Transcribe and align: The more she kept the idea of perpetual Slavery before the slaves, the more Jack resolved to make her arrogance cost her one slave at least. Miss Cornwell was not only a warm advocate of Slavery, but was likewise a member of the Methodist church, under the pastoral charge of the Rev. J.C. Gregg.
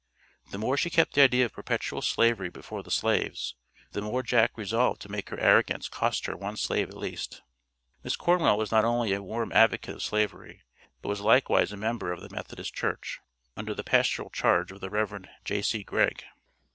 The 0.49 0.57
more 0.57 0.77
she 0.77 0.89
kept 0.89 1.13
the 1.13 1.21
idea 1.21 1.45
of 1.45 1.53
perpetual 1.53 2.01
Slavery 2.01 2.49
before 2.49 2.81
the 2.81 2.89
slaves, 2.89 3.53
the 3.91 4.01
more 4.01 4.23
Jack 4.23 4.57
resolved 4.57 4.99
to 5.01 5.11
make 5.11 5.29
her 5.29 5.39
arrogance 5.39 5.87
cost 5.87 6.25
her 6.25 6.35
one 6.35 6.57
slave 6.57 6.89
at 6.89 6.97
least. 6.97 7.43
Miss 8.03 8.15
Cornwell 8.15 8.57
was 8.57 8.71
not 8.71 8.83
only 8.83 9.13
a 9.13 9.21
warm 9.21 9.51
advocate 9.51 9.93
of 9.93 10.01
Slavery, 10.01 10.63
but 11.03 11.09
was 11.09 11.21
likewise 11.21 11.71
a 11.71 11.77
member 11.77 12.11
of 12.11 12.21
the 12.21 12.35
Methodist 12.35 12.73
church, 12.73 13.19
under 13.55 13.75
the 13.75 13.83
pastoral 13.83 14.31
charge 14.31 14.71
of 14.71 14.81
the 14.81 14.89
Rev. 14.89 15.25
J.C. 15.45 15.83
Gregg. 15.83 16.23